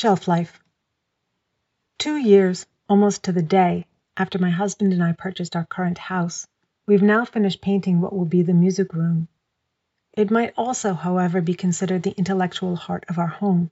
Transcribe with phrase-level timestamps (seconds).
[0.00, 0.58] Shelf life.
[1.98, 3.84] Two years, almost to the day,
[4.16, 6.46] after my husband and I purchased our current house,
[6.86, 9.28] we've now finished painting what will be the music room.
[10.14, 13.70] It might also, however, be considered the intellectual heart of our home,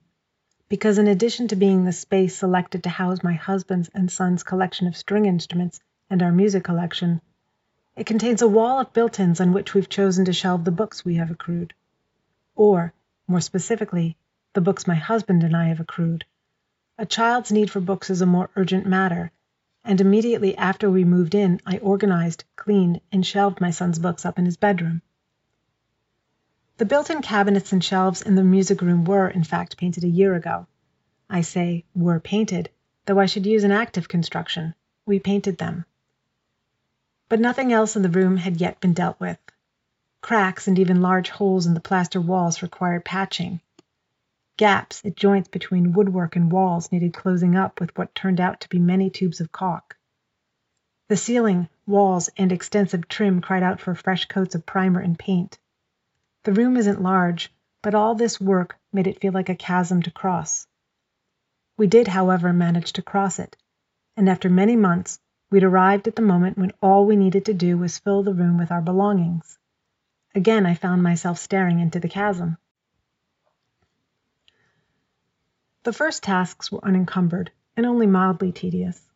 [0.67, 4.85] because in addition to being the space selected to house my husband's and son's collection
[4.85, 5.79] of string instruments
[6.11, 7.21] and our music collection,
[7.95, 11.15] it contains a wall of built-ins on which we've chosen to shelve the books we
[11.15, 11.73] have accrued.
[12.55, 12.93] Or,
[13.27, 14.15] more specifically,
[14.53, 16.25] the books my husband and I have accrued.
[16.97, 19.31] A child's need for books is a more urgent matter,
[19.83, 24.39] and immediately after we moved in I organized, cleaned, and shelved my son's books up
[24.39, 25.01] in his bedroom.
[26.77, 30.33] The built-in cabinets and shelves in the music room were, in fact, painted a year
[30.33, 30.65] ago.
[31.29, 32.69] I say were painted,
[33.05, 34.73] though I should use an active construction.
[35.05, 35.85] We painted them.
[37.27, 39.37] But nothing else in the room had yet been dealt with.
[40.21, 43.61] Cracks and even large holes in the plaster walls required patching.
[44.59, 48.67] Gaps at joints between woodwork and walls needed closing up with what turned out to
[48.67, 49.95] be many tubes of caulk.
[51.07, 55.57] The ceiling, walls, and extensive trim cried out for fresh coats of primer and paint.
[56.43, 60.11] The room isn't large, but all this work made it feel like a chasm to
[60.11, 60.67] cross.
[61.77, 63.55] We did, however, manage to cross it,
[64.17, 67.77] and after many months we'd arrived at the moment when all we needed to do
[67.77, 69.57] was fill the room with our belongings.
[70.35, 72.57] Again I found myself staring into the chasm.
[75.89, 79.09] The first tasks were unencumbered, and only mildly tedious.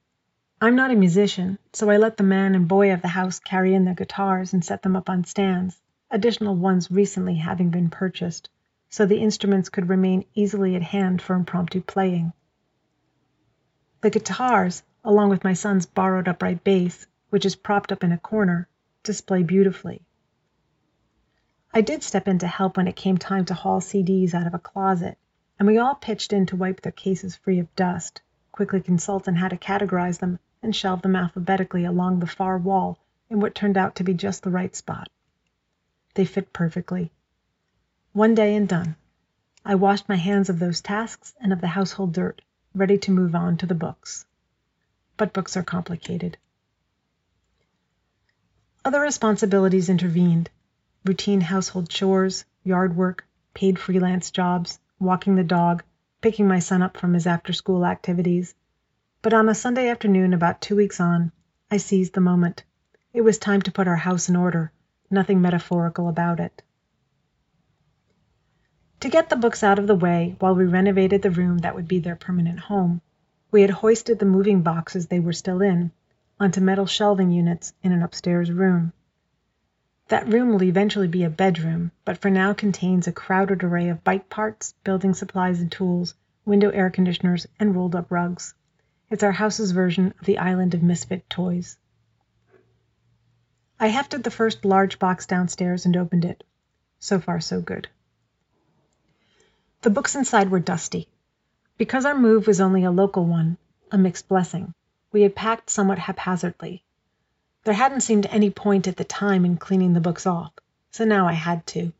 [0.59, 3.75] I'm not a musician, so I let the man and boy of the house carry
[3.75, 5.79] in their guitars and set them up on stands,
[6.09, 8.49] additional ones recently having been purchased,
[8.89, 12.33] so the instruments could remain easily at hand for impromptu playing.
[14.01, 18.17] The guitars, along with my son's borrowed upright bass, which is propped up in a
[18.17, 18.67] corner,
[19.03, 20.01] display beautifully.
[21.71, 24.55] I did step in to help when it came time to haul CDs out of
[24.55, 25.19] a closet,
[25.63, 29.35] and we all pitched in to wipe their cases free of dust, quickly consult on
[29.35, 33.77] how to categorize them, and shelve them alphabetically along the far wall in what turned
[33.77, 35.09] out to be just the right spot.
[36.15, 37.13] They fit perfectly.
[38.11, 38.97] One day and done.
[39.63, 42.41] I washed my hands of those tasks and of the household dirt,
[42.75, 44.25] ready to move on to the books.
[45.15, 46.37] But books are complicated.
[48.83, 50.49] Other responsibilities intervened
[51.05, 55.83] routine household chores, yard work, paid freelance jobs, walking the dog,
[56.21, 58.55] picking my son up from his after school activities.
[59.21, 61.31] But on a Sunday afternoon, about two weeks on,
[61.69, 62.63] I seized the moment.
[63.13, 64.71] It was time to put our house in order,
[65.11, 66.63] nothing metaphorical about it.
[69.01, 71.87] To get the books out of the way while we renovated the room that would
[71.87, 73.01] be their permanent home,
[73.51, 75.91] we had hoisted the moving boxes they were still in
[76.39, 78.91] onto metal shelving units in an upstairs room.
[80.09, 84.03] That room will eventually be a bedroom, but for now contains a crowded array of
[84.03, 86.15] bike parts, building supplies and tools,
[86.45, 88.53] window air conditioners, and rolled up rugs.
[89.09, 91.77] It's our house's version of the island of misfit toys.
[93.79, 96.43] I hefted the first large box downstairs and opened it.
[96.99, 97.87] So far, so good.
[99.81, 101.07] The books inside were dusty.
[101.77, 103.57] Because our move was only a local one,
[103.91, 104.73] a mixed blessing,
[105.11, 106.83] we had packed somewhat haphazardly.
[107.65, 110.51] There hadn't seemed any point at the time in cleaning the books off,
[110.91, 111.93] so now I had to.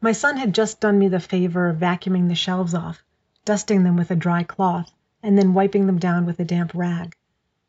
[0.00, 3.02] My son had just done me the favor of vacuuming the shelves off,
[3.44, 4.90] dusting them with a dry cloth,
[5.22, 7.14] and then wiping them down with a damp rag,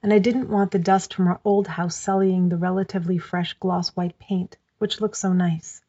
[0.01, 3.89] and I didn't want the dust from our old house sullying the relatively fresh gloss
[3.89, 5.81] white paint, which looked so nice.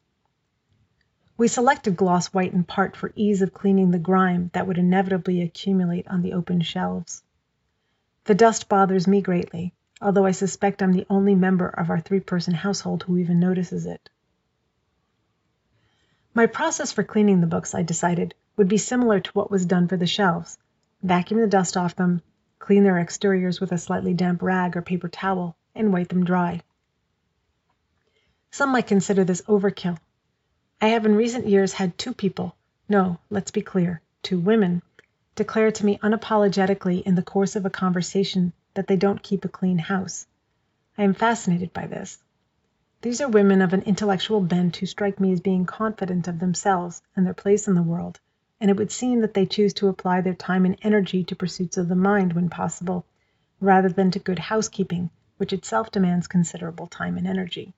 [1.37, 5.41] We selected gloss white in part for ease of cleaning the grime that would inevitably
[5.41, 7.23] accumulate on the open shelves.
[8.25, 9.73] The dust bothers me greatly,
[10.05, 13.87] although I suspect I'm the only member of our three person household who even notices
[13.87, 14.07] it.
[16.35, 19.87] My process for cleaning the books, I decided, would be similar to what was done
[19.87, 20.59] for the shelves
[21.01, 22.21] vacuum the dust off them,
[22.59, 26.61] clean their exteriors with a slightly damp rag or paper towel, and wipe them dry.
[28.51, 29.97] Some might consider this overkill.
[30.79, 32.55] I have in recent years had two people,
[32.87, 34.83] no, let's be clear, two women,
[35.33, 39.49] declare to me unapologetically in the course of a conversation that they don't keep a
[39.49, 40.27] clean house.
[40.97, 42.19] I am fascinated by this.
[43.01, 47.01] These are women of an intellectual bent who strike me as being confident of themselves
[47.15, 48.19] and their place in the world,
[48.59, 51.77] and it would seem that they choose to apply their time and energy to pursuits
[51.77, 53.05] of the mind when possible,
[53.59, 57.73] rather than to good housekeeping, which itself demands considerable time and energy.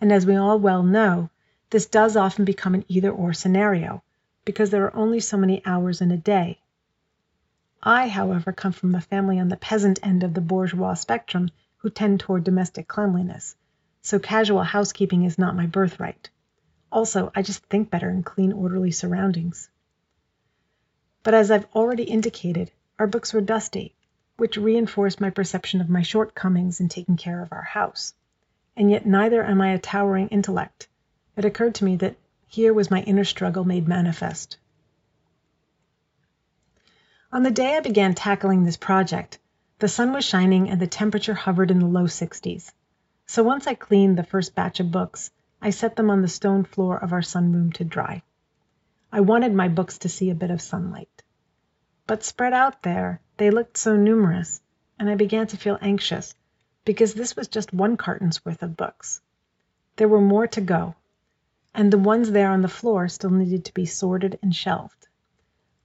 [0.00, 1.30] And as we all well know,
[1.70, 4.02] this does often become an either or scenario,
[4.44, 6.58] because there are only so many hours in a day,
[7.88, 11.88] I, however, come from a family on the peasant end of the bourgeois spectrum who
[11.88, 13.54] tend toward domestic cleanliness,
[14.02, 16.28] so casual housekeeping is not my birthright.
[16.90, 19.70] Also, I just think better in clean, orderly surroundings.
[21.22, 23.94] But as I've already indicated, our books were dusty,
[24.36, 28.14] which reinforced my perception of my shortcomings in taking care of our house.
[28.76, 30.88] And yet neither am I a towering intellect.
[31.36, 32.16] It occurred to me that
[32.48, 34.58] here was my inner struggle made manifest.
[37.32, 39.38] On the day I began tackling this project,
[39.78, 42.72] the sun was shining and the temperature hovered in the low 60s.
[43.26, 45.30] So once I cleaned the first batch of books,
[45.60, 48.22] I set them on the stone floor of our sunroom to dry.
[49.10, 51.22] I wanted my books to see a bit of sunlight.
[52.06, 54.62] But spread out there, they looked so numerous,
[54.98, 56.34] and I began to feel anxious,
[56.84, 59.20] because this was just one carton's worth of books.
[59.96, 60.94] There were more to go,
[61.74, 65.08] and the ones there on the floor still needed to be sorted and shelved.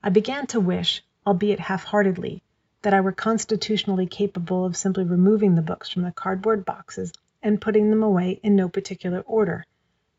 [0.03, 2.41] I began to wish, albeit half-heartedly,
[2.81, 7.13] that I were constitutionally capable of simply removing the books from the cardboard boxes
[7.43, 9.65] and putting them away in no particular order,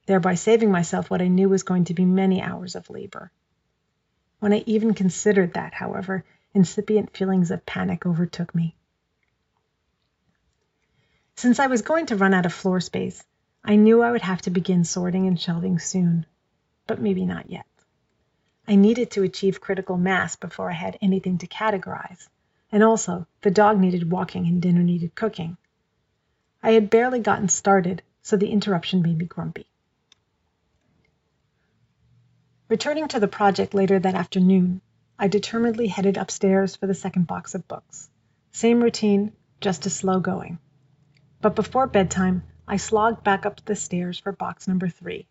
[0.07, 3.31] thereby saving myself what I knew was going to be many hours of labor.
[4.41, 8.75] When I even considered that, however, incipient feelings of panic overtook me.
[11.37, 13.25] Since I was going to run out of floor space,
[13.65, 16.27] I knew I would have to begin sorting and shelving soon,
[16.87, 17.67] but maybe not yet.
[18.67, 22.29] I needed to achieve critical mass before I had anything to categorize,
[22.71, 25.57] and also the dog needed walking and dinner needed cooking.
[26.63, 29.67] I had barely gotten started, so the interruption made me grumpy.
[32.69, 34.81] Returning to the project later that afternoon,
[35.19, 38.09] I determinedly headed upstairs for the second box of books.
[38.53, 40.59] Same routine, just as slow going.
[41.41, 45.27] But before bedtime, I slogged back up the stairs for box number three.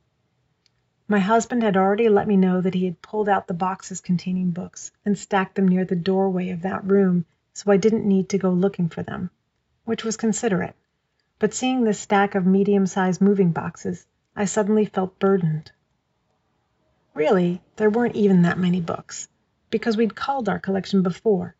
[1.12, 4.52] My husband had already let me know that he had pulled out the boxes containing
[4.52, 8.38] books and stacked them near the doorway of that room so I didn't need to
[8.38, 9.30] go looking for them,
[9.84, 10.74] which was considerate
[11.38, 14.06] but seeing this stack of medium-sized moving boxes,
[14.38, 15.74] I suddenly felt burdened.
[17.14, 19.28] Really, there weren't even that many books,
[19.69, 21.56] because we'd culled our collection before.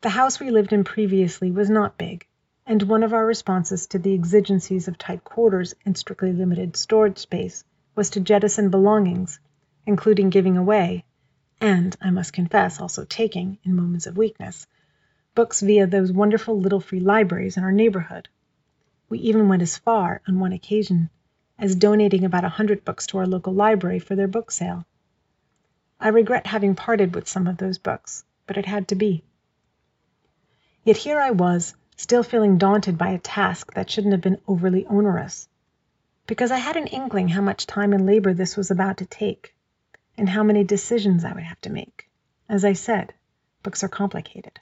[0.00, 2.26] The house we lived in previously was not big,
[2.64, 7.18] and one of our responses to the exigencies of tight quarters and strictly limited storage
[7.18, 9.38] space was to jettison belongings,
[9.86, 11.04] including giving away,
[11.60, 14.66] and, I must confess, also taking, in moments of weakness,
[15.34, 18.28] books via those wonderful little free libraries in our neighborhood.
[19.08, 21.10] We even went as far, on one occasion,
[21.58, 24.84] as donating about a hundred books to our local library for their book sale.
[26.00, 29.22] I regret having parted with some of those books, but it had to be.
[30.82, 34.84] Yet here I was, still feeling daunted by a task that shouldn't have been overly
[34.86, 35.48] onerous,
[36.26, 39.54] because I had an inkling how much time and labor this was about to take,
[40.16, 42.08] and how many decisions I would have to make.
[42.48, 43.12] As I said,
[43.62, 44.60] books are complicated.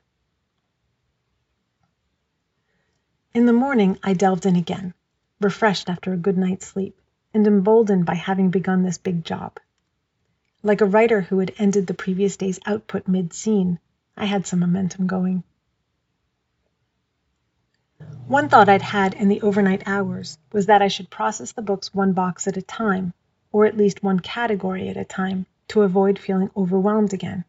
[3.35, 4.95] In the morning I delved in again,
[5.41, 7.01] refreshed after a good night's sleep,
[7.33, 9.59] and emboldened by having begun this big job.
[10.63, 13.79] Like a writer who had ended the previous day's output mid-scene,
[14.17, 15.45] I had some momentum going.
[18.27, 21.95] One thought I'd had in the overnight hours was that I should process the books
[21.95, 23.13] one box at a time,
[23.53, 27.45] or at least one category at a time, to avoid feeling overwhelmed again.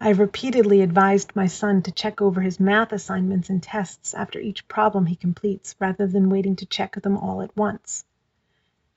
[0.00, 4.66] I've repeatedly advised my son to check over his math assignments and tests after each
[4.66, 8.04] problem he completes rather than waiting to check them all at once.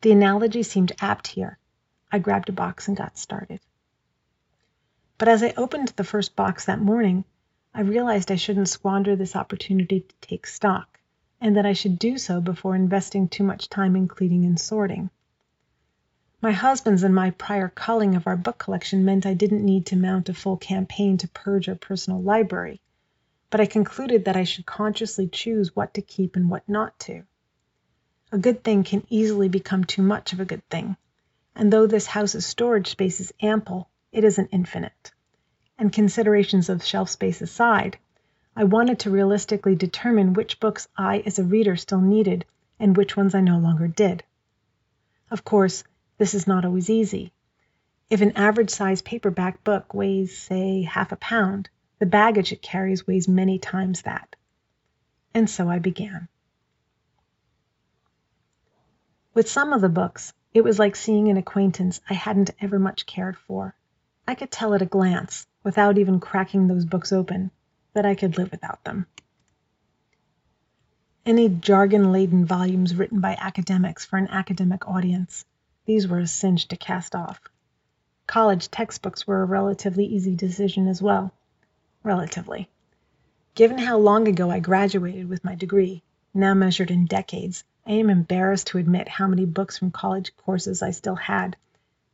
[0.01, 1.59] The analogy seemed apt here.
[2.11, 3.59] I grabbed a box and got started.
[5.18, 7.23] But as I opened the first box that morning,
[7.77, 10.97] I realized I shouldn't squander this opportunity to take stock,
[11.41, 15.09] and that I should do so before investing too much time in cleaning and sorting.
[16.41, 19.97] My husband's and my prior culling of our book collection meant I didn't need to
[19.97, 22.79] mount a full campaign to purge our personal library,
[23.49, 27.23] but I concluded that I should consciously choose what to keep and what not to.
[28.31, 30.95] A good thing can easily become too much of a good thing,
[31.53, 35.11] and though this house's storage space is ample, it isn't infinite.
[35.77, 37.97] And considerations of shelf space aside,
[38.55, 42.45] I wanted to realistically determine which books I as a reader still needed
[42.79, 44.23] and which ones I no longer did.
[45.29, 45.83] Of course,
[46.17, 47.33] this is not always easy.
[48.09, 53.07] If an average size paperback book weighs, say, half a pound, the baggage it carries
[53.07, 54.35] weighs many times that.
[55.33, 56.27] And so I began.
[59.33, 63.05] With some of the books, it was like seeing an acquaintance I hadn't ever much
[63.05, 63.75] cared for.
[64.27, 67.51] I could tell at a glance, without even cracking those books open,
[67.94, 69.05] that I could live without them.
[71.25, 75.45] Any jargon laden volumes written by academics for an academic audience
[75.85, 77.39] these were a cinch to cast off.
[78.25, 81.31] College textbooks were a relatively easy decision as well.
[82.01, 82.67] Relatively.
[83.53, 86.01] Given how long ago I graduated with my degree,
[86.33, 90.81] now measured in decades, I am embarrassed to admit how many books from college courses
[90.81, 91.55] I still had.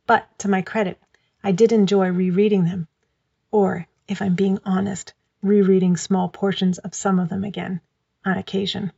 [0.06, 0.98] But, to my credit,
[1.44, 2.86] I did enjoy rereading them,
[3.50, 7.80] or, if I'm being honest, rereading small portions of some of them again,
[8.24, 8.92] on occasion.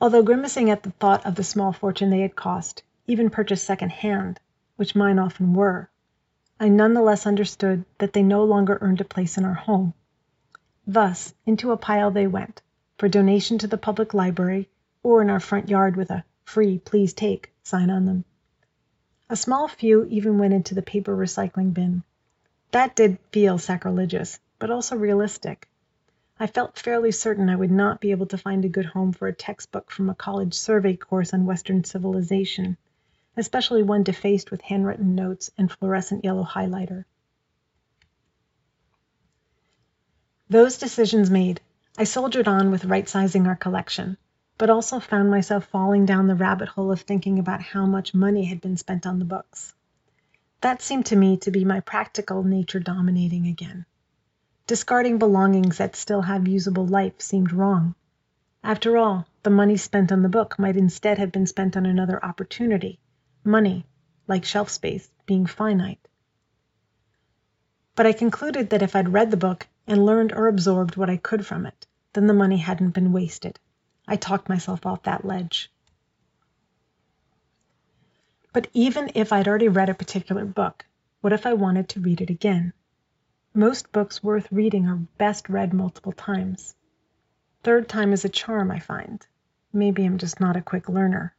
[0.00, 3.90] Although grimacing at the thought of the small fortune they had cost, even purchased second
[3.90, 4.38] hand,
[4.76, 5.90] which mine often were,
[6.60, 9.92] I none the less understood that they no longer earned a place in our home.
[10.86, 12.62] Thus into a pile they went,
[12.96, 14.68] for donation to the public library,
[15.02, 18.24] or in our front yard with a "Free, please take" sign on them.
[19.32, 22.02] A small few even went into the paper recycling bin.
[22.72, 25.70] That did feel sacrilegious, but also realistic.
[26.38, 29.28] I felt fairly certain I would not be able to find a good home for
[29.28, 32.76] a textbook from a college survey course on Western civilization,
[33.34, 37.06] especially one defaced with handwritten notes and fluorescent yellow highlighter.
[40.50, 41.62] Those decisions made,
[41.96, 44.18] I soldiered on with right sizing our collection,
[44.58, 48.44] but also found myself falling down the rabbit hole of thinking about how much money
[48.44, 49.74] had been spent on the books.
[50.60, 53.84] That seemed to me to be my practical nature dominating again.
[54.66, 57.94] Discarding belongings that still have usable life seemed wrong.
[58.62, 62.24] After all, the money spent on the book might instead have been spent on another
[62.24, 63.00] opportunity,
[63.42, 63.84] money,
[64.28, 65.98] like shelf space, being finite.
[67.96, 71.16] But I concluded that if I'd read the book and learned or absorbed what I
[71.16, 73.58] could from it, then the money hadn't been wasted.
[74.06, 75.70] I talked myself off that ledge.
[78.52, 80.84] But even if I'd already read a particular book,
[81.20, 82.72] what if I wanted to read it again?
[83.54, 86.74] Most books worth reading are best read multiple times.
[87.62, 89.26] Third time is a charm, I find.
[89.72, 91.34] Maybe I'm just not a quick learner.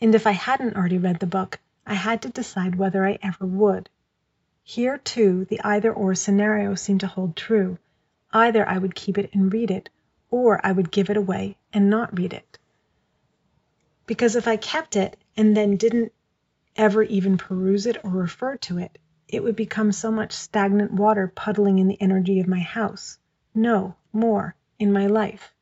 [0.00, 3.46] And if I hadn't already read the book, I had to decide whether I ever
[3.46, 3.88] would.
[4.62, 7.78] Here, too, the either or scenario seemed to hold true.
[8.32, 9.88] Either I would keep it and read it,
[10.32, 12.58] or I would give it away and not read it.
[14.06, 16.12] Because if I kept it and then didn't
[16.74, 18.98] ever even peruse it or refer to it,
[19.28, 23.18] it would become so much stagnant water puddling in the energy of my house
[23.54, 25.52] no, more, in my life.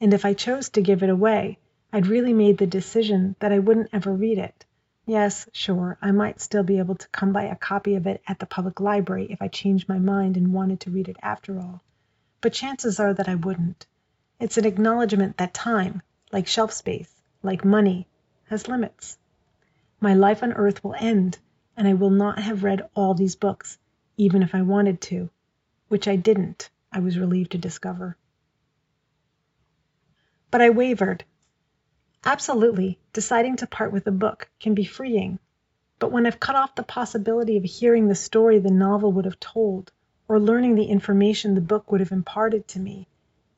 [0.00, 1.58] And if I chose to give it away,
[1.90, 4.66] I'd really made the decision that I wouldn't ever read it.
[5.06, 8.38] Yes, sure, I might still be able to come by a copy of it at
[8.38, 11.80] the public library if I changed my mind and wanted to read it after all.
[12.42, 13.86] But chances are that I wouldn't.
[14.40, 18.06] It's an acknowledgment that time, like shelf space, like money,
[18.46, 19.18] has limits.
[20.00, 21.38] My life on earth will end
[21.76, 23.78] and I will not have read all these books,
[24.16, 25.30] even if I wanted to,
[25.88, 28.16] which I didn't, I was relieved to discover.
[30.50, 31.24] But I wavered.
[32.24, 35.38] Absolutely, deciding to part with a book can be freeing.
[35.98, 39.40] But when I've cut off the possibility of hearing the story the novel would have
[39.40, 39.92] told,
[40.28, 43.08] or learning the information the book would have imparted to me,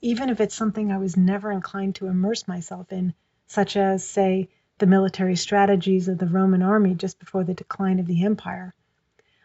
[0.03, 3.15] even if it's something I was never inclined to immerse myself in,
[3.47, 8.07] such as, say, the military strategies of the Roman army just before the decline of
[8.07, 8.75] the empire.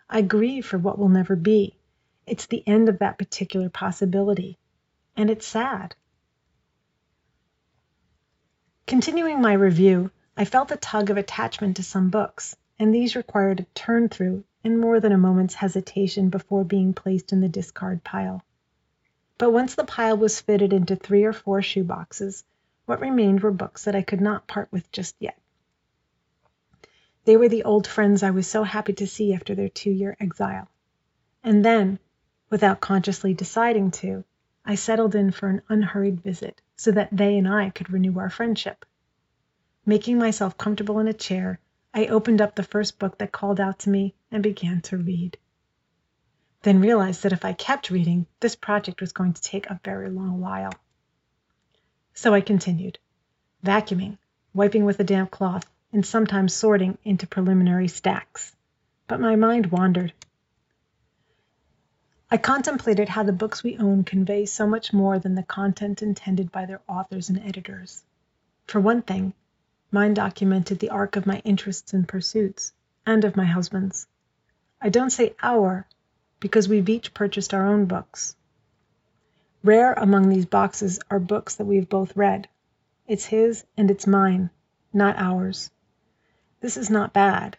[0.09, 1.75] I grieve for what will never be.
[2.25, 4.57] It's the end of that particular possibility.
[5.17, 5.95] And it's sad.
[8.88, 13.62] Continuing my review, I felt a tug of attachment to some books, and these required
[13.62, 18.03] a turn through and more than a moment's hesitation before being placed in the discard
[18.03, 18.43] pile.
[19.38, 22.46] But once the pile was fitted into three or four shoe boxes,
[22.86, 25.38] what remained were books that I could not part with just yet.
[27.25, 30.15] They were the old friends I was so happy to see after their two year
[30.20, 30.70] exile.
[31.44, 32.00] And then,
[32.50, 34.24] without consciously deciding to,
[34.63, 38.30] I settled in for an unhurried visit so that they and I could renew our
[38.30, 38.86] friendship.
[39.86, 41.60] Making myself comfortable in a chair,
[41.94, 45.38] I opened up the first book that called out to me and began to read.
[46.65, 50.10] Then realized that if I kept reading, this project was going to take a very
[50.10, 50.74] long while.
[52.15, 52.98] So I continued,
[53.63, 54.17] vacuuming,
[54.51, 58.55] wiping with a damp cloth, and sometimes sorting into preliminary stacks.
[59.07, 60.12] But my mind wandered.
[62.31, 66.51] I contemplated how the books we own convey so much more than the content intended
[66.51, 68.03] by their authors and editors.
[68.65, 69.36] For one thing,
[69.91, 72.74] mine documented the arc of my interests and pursuits,
[73.05, 74.07] and of my husband's.
[74.81, 75.86] I don't say our,
[76.46, 78.36] because we've each purchased our own books.
[79.64, 82.48] Rare among these boxes are books that we have both read.
[83.08, 84.52] It's his and it's mine,
[84.94, 85.72] not ours.
[86.62, 87.58] This is not bad.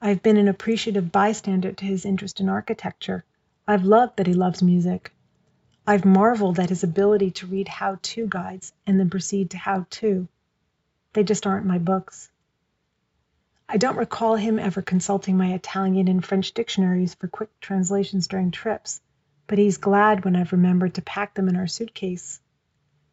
[0.00, 3.24] I've been an appreciative bystander to his interest in architecture.
[3.66, 5.12] I've loved that he loves music.
[5.84, 9.84] I've marveled at his ability to read how to guides and then proceed to how
[9.98, 10.28] to.
[11.14, 12.30] They just aren't my books.
[13.68, 18.50] I don't recall him ever consulting my Italian and French dictionaries for quick translations during
[18.50, 19.00] trips
[19.46, 22.40] but he's glad when I've remembered to pack them in our suitcase.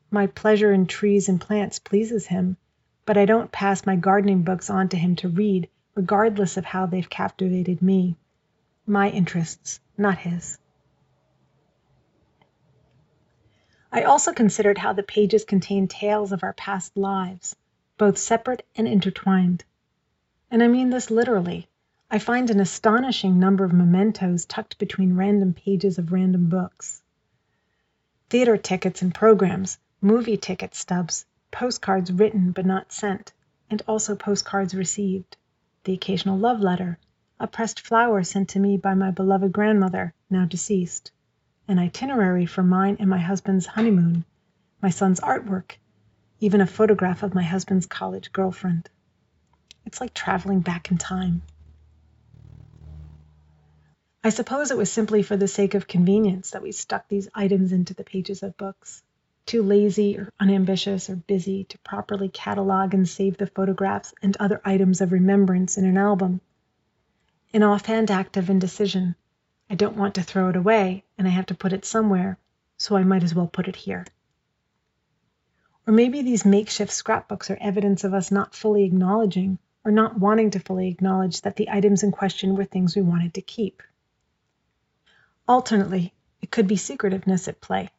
[0.09, 2.57] My pleasure in trees and plants pleases him,
[3.05, 6.87] but I don't pass my gardening books on to him to read regardless of how
[6.87, 8.15] they've captivated me.
[8.85, 10.57] My interests, not his.
[13.91, 17.55] I also considered how the pages contain tales of our past lives,
[17.99, 19.63] both separate and intertwined.
[20.53, 21.67] And I mean this literally.
[22.11, 27.01] I find an astonishing number of mementos tucked between random pages of random books.
[28.29, 33.33] Theater tickets and programs, movie ticket stubs, postcards written but not sent,
[33.71, 35.37] and also postcards received,
[35.85, 36.99] the occasional love letter,
[37.39, 41.11] a pressed flower sent to me by my beloved grandmother, now deceased
[41.67, 44.23] an itinerary for mine and my husband's honeymoon,
[44.83, 45.77] my son's artwork,
[46.39, 48.87] even a photograph of my husband's college girlfriend.
[49.85, 51.43] It's like traveling back in time.
[54.23, 57.71] I suppose it was simply for the sake of convenience that we stuck these items
[57.71, 59.03] into the pages of books.
[59.45, 64.61] Too lazy or unambitious or busy to properly catalog and save the photographs and other
[64.63, 66.39] items of remembrance in an album.
[67.53, 69.15] An offhand act of indecision,
[69.69, 72.37] I don't want to throw it away, and I have to put it somewhere,
[72.77, 74.05] so I might as well put it here.
[75.85, 80.51] Or maybe these makeshift scrapbooks are evidence of us not fully acknowledging or not wanting
[80.51, 83.83] to fully acknowledge that the items in question were things we wanted to keep.
[85.47, 87.89] Alternately, it could be secretiveness at play.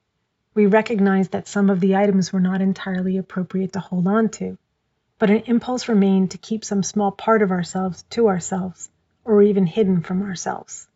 [0.55, 4.57] We recognized that some of the items were not entirely appropriate to hold on to,
[5.19, 8.91] but an impulse remained to keep some small part of ourselves to ourselves,
[9.25, 10.89] or even hidden from ourselves.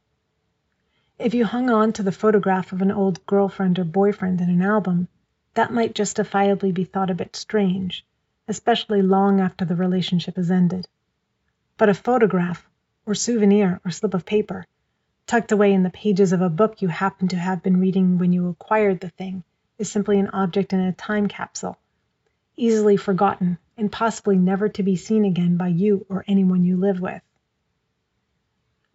[1.19, 4.63] If you hung on to the photograph of an old girlfriend or boyfriend in an
[4.63, 5.09] album,
[5.55, 8.07] that might justifiably be thought a bit strange,
[8.49, 10.89] especially long after the relationship has ended.
[11.77, 12.67] But a photograph,
[13.05, 14.67] or souvenir, or slip of paper,
[15.27, 18.33] tucked away in the pages of a book you happen to have been reading when
[18.33, 19.45] you acquired the thing,
[19.77, 21.77] is simply an object in a time capsule,
[22.57, 27.01] easily forgotten and possibly never to be seen again by you or anyone you live
[27.01, 27.23] with.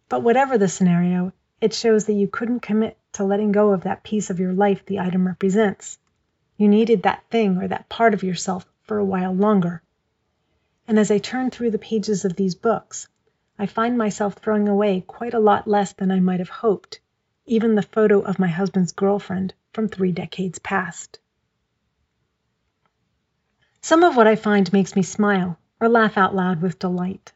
[0.10, 1.32] But whatever the scenario,
[1.62, 4.86] it shows that you couldn't commit to letting go of that piece of your life
[4.86, 6.00] the item represents.
[6.58, 9.82] You needed that thing or that part of yourself for a while longer.
[10.88, 13.08] And as I turn through the pages of these books,
[13.58, 17.00] I find myself throwing away quite a lot less than I might have hoped,
[17.46, 21.20] even the photo of my husband's girlfriend from three decades past.
[23.82, 27.34] Some of what I find makes me smile or laugh out loud with delight.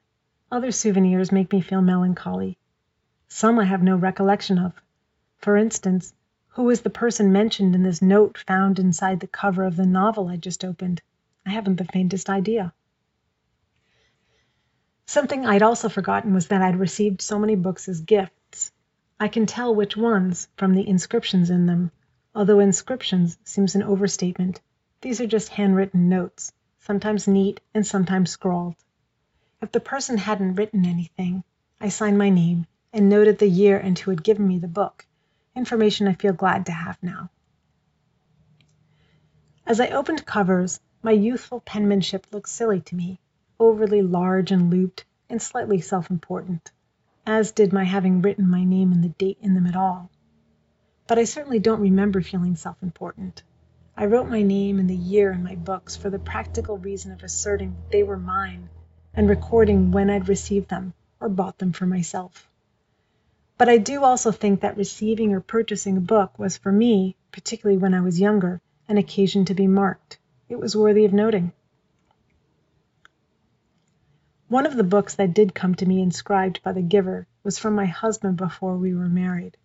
[0.51, 2.57] Other souvenirs make me feel melancholy
[3.29, 4.73] some I have no recollection of.
[5.37, 6.13] For instance,
[6.47, 10.29] who is the person mentioned in this note found inside the cover of the novel
[10.29, 11.01] I just opened?
[11.47, 12.73] I haven't the faintest idea.
[15.05, 18.73] Something I'd also forgotten was that I'd received so many books as gifts.
[19.17, 21.91] I can tell which ones from the inscriptions in them,
[22.35, 24.59] although inscriptions seems an overstatement.
[24.99, 28.75] These are just handwritten notes, sometimes neat and sometimes scrawled.
[29.61, 31.45] If the person hadn't written anything,
[31.79, 35.05] I signed my name and noted the year and who had given me the book,
[35.55, 37.29] information I feel glad to have now.
[39.65, 43.17] As I opened covers, my youthful penmanship looked silly to me,
[43.61, 46.69] overly large and looped, and slightly self important,
[47.25, 50.09] as did my having written my name and the date in them at all.
[51.07, 53.41] But I certainly don't remember feeling self important.
[53.95, 57.23] I wrote my name and the year in my books for the practical reason of
[57.23, 58.67] asserting that they were mine
[59.13, 62.49] and recording when I'd received them or bought them for myself.
[63.57, 67.77] But I do also think that receiving or purchasing a book was for me, particularly
[67.77, 70.19] when I was younger, an occasion to be marked.
[70.49, 71.51] It was worthy of noting.
[74.47, 77.75] One of the books that did come to me inscribed by the giver was from
[77.75, 79.57] my husband before we were married.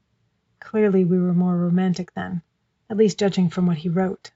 [0.58, 2.42] Clearly we were more romantic then,
[2.90, 4.32] at least judging from what he wrote.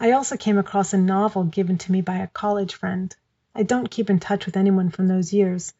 [0.00, 3.14] I also came across a novel given to me by a college friend.
[3.54, 5.72] I don't keep in touch with anyone from those years,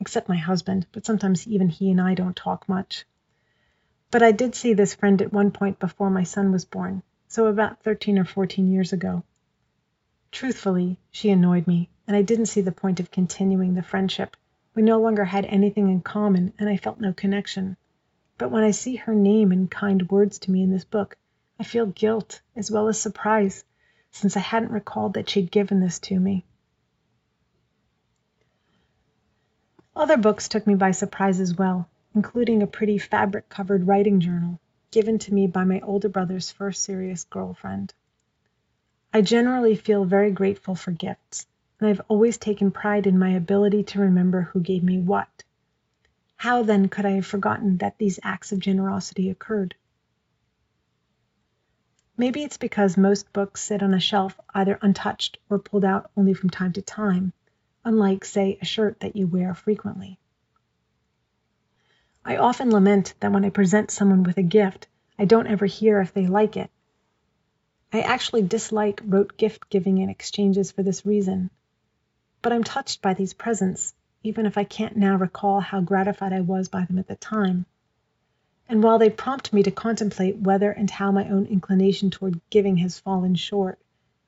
[0.00, 3.04] except my husband, but sometimes even he and I don't talk much.
[4.10, 7.46] But I did see this friend at one point before my son was born, so
[7.46, 9.22] about 13 or 14 years ago.
[10.32, 14.36] Truthfully, she annoyed me, and I didn't see the point of continuing the friendship.
[14.74, 17.76] We no longer had anything in common, and I felt no connection.
[18.38, 21.16] But when I see her name and kind words to me in this book,
[21.60, 23.64] I feel guilt as well as surprise,
[24.10, 26.44] since I hadn't recalled that she'd given this to me.
[29.94, 34.60] Other books took me by surprise as well, including a pretty fabric covered writing journal,
[34.90, 37.92] given to me by my older brother's first serious girl friend.
[39.12, 41.46] I generally feel very grateful for gifts,
[41.80, 45.44] and I've always taken pride in my ability to remember who gave me what.
[46.36, 49.74] How then could I have forgotten that these acts of generosity occurred?
[52.16, 56.34] Maybe it's because most books sit on a shelf either untouched or pulled out only
[56.34, 57.32] from time to time,
[57.84, 60.18] unlike, say, a shirt that you wear frequently.
[62.28, 64.86] I often lament that when I present someone with a gift,
[65.18, 66.70] I don't ever hear if they like it.
[67.90, 71.48] I actually dislike rote gift giving and exchanges for this reason.
[72.42, 76.42] But I'm touched by these presents, even if I can't now recall how gratified I
[76.42, 77.64] was by them at the time.
[78.68, 82.76] And while they prompt me to contemplate whether and how my own inclination toward giving
[82.76, 83.78] has fallen short,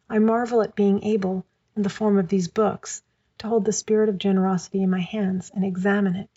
[0.08, 1.44] I marvel at being able,
[1.76, 3.02] in the form of these books,
[3.36, 6.30] to hold the spirit of generosity in my hands and examine it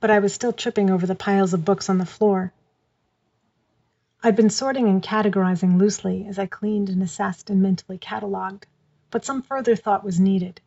[0.00, 2.52] but I was still tripping over the piles of books on the floor.
[4.22, 8.64] I'd been sorting and categorizing loosely as I cleaned and assessed and mentally cataloged,
[9.10, 10.60] but some further thought was needed.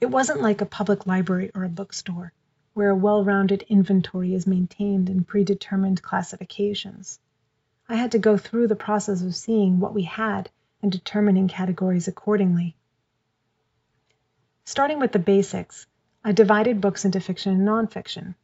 [0.00, 2.32] It wasn't like a public library or a bookstore,
[2.74, 7.18] where a well rounded inventory is maintained in predetermined classifications.
[7.88, 10.50] I had to go through the process of seeing what we had
[10.82, 12.76] and determining categories accordingly.
[14.64, 15.86] Starting with the basics,
[16.28, 18.34] I divided books into fiction and nonfiction.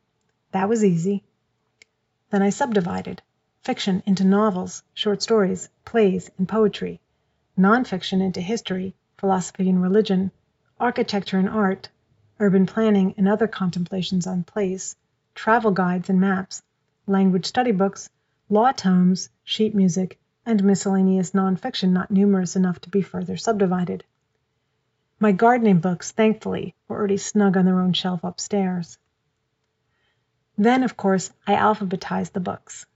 [0.52, 1.24] That was easy.
[2.30, 3.22] Then I subdivided
[3.60, 7.00] fiction into novels, short stories, plays, and poetry,
[7.58, 10.30] nonfiction into history, philosophy and religion,
[10.78, 11.88] architecture and art,
[12.38, 14.94] urban planning and other contemplations on place,
[15.34, 16.62] travel guides and maps,
[17.08, 18.08] language study books,
[18.48, 24.04] law tomes, sheet music, and miscellaneous nonfiction not numerous enough to be further subdivided.
[25.22, 28.98] My gardening books, thankfully, were already snug on their own shelf upstairs.
[30.58, 32.86] Then, of course, I alphabetized the books.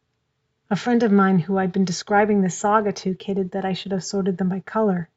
[0.69, 3.93] A friend of mine who I'd been describing the saga to kidded that I should
[3.93, 5.09] have sorted them by color.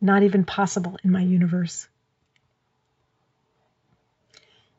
[0.00, 1.86] Not even possible in my universe.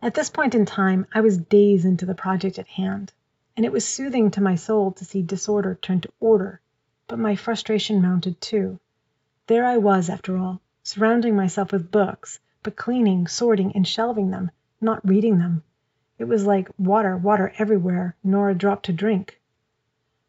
[0.01, 3.13] At this point in time, I was days into the project at hand,
[3.55, 6.59] and it was soothing to my soul to see disorder turn to order,
[7.07, 8.81] but my frustration mounted too.
[9.47, 14.51] There I was, after all, surrounding myself with books, but cleaning, sorting, and shelving them,
[14.81, 15.63] not reading them.
[16.19, 19.39] It was like water, water everywhere, nor a drop to drink.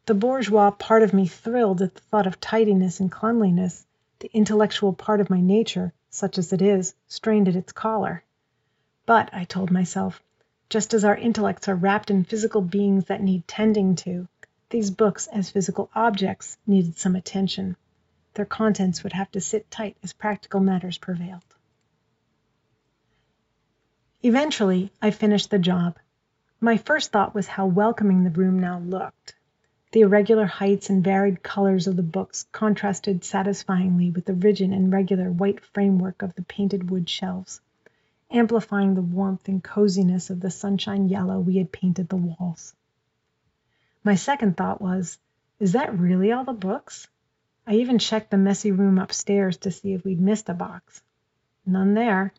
[0.05, 3.85] The bourgeois part of me thrilled at the thought of tidiness and cleanliness;
[4.19, 8.23] the intellectual part of my nature, such as it is, strained at its collar.
[9.05, 10.23] But, I told myself,
[10.69, 14.29] just as our intellects are wrapped in physical beings that need tending to,
[14.69, 17.75] these books as physical objects needed some attention
[18.35, 21.41] their contents would have to sit tight as practical matters prevailed.
[24.21, 25.97] Eventually, I finished the job.
[26.59, 29.35] My first thought was how welcoming the room now looked.
[29.91, 34.91] The irregular heights and varied colors of the books contrasted satisfyingly with the rigid and
[34.91, 37.61] regular white framework of the painted wood shelves,
[38.31, 42.75] amplifying the warmth and coziness of the sunshine yellow we had painted the walls.
[44.03, 45.17] My second thought was,
[45.59, 47.07] is that really all the books?
[47.67, 51.01] I even checked the messy room upstairs to see if we'd missed a box.
[51.65, 52.31] None there.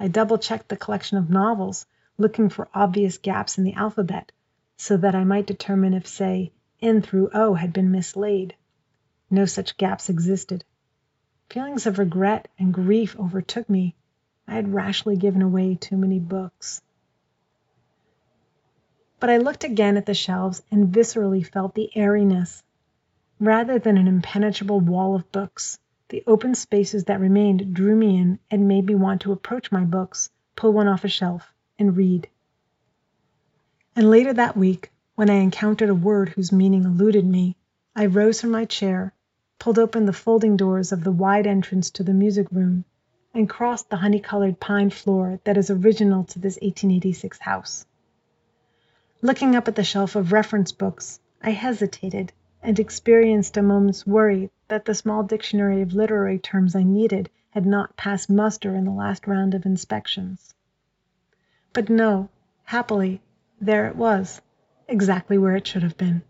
[0.00, 4.32] I double checked the collection of novels, looking for obvious gaps in the alphabet,
[4.76, 6.50] so that I might determine if, say,
[6.80, 8.54] N through O had been mislaid.
[9.30, 10.64] No such gaps existed.
[11.50, 13.94] Feelings of regret and grief overtook me.
[14.48, 16.80] I had rashly given away too many books.
[19.20, 22.62] But I looked again at the shelves and viscerally felt the airiness,
[23.40, 28.38] Rather than an impenetrable wall of books, the open spaces that remained drew me in
[28.48, 32.28] and made me want to approach my books, pull one off a shelf, and read.
[33.96, 37.56] And later that week, when I encountered a word whose meaning eluded me,
[37.96, 39.12] I rose from my chair,
[39.58, 42.84] pulled open the folding doors of the wide entrance to the music room,
[43.34, 47.84] and crossed the honey colored pine floor that is original to this 1886 house.
[49.22, 52.32] Looking up at the shelf of reference books, I hesitated
[52.64, 57.66] and experienced a moment's worry that the small dictionary of literary terms I needed had
[57.66, 60.54] not passed muster in the last round of inspections.
[61.74, 62.30] But no,
[62.64, 63.20] happily,
[63.60, 64.40] there it was,
[64.88, 66.22] exactly where it should have been.